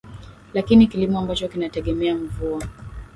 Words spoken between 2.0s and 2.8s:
mvua